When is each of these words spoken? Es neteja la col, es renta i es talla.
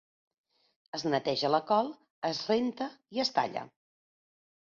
Es 0.97 1.03
neteja 1.09 1.51
la 1.55 1.59
col, 1.71 1.91
es 2.31 2.39
renta 2.53 2.87
i 3.17 3.21
es 3.25 3.31
talla. 3.37 3.65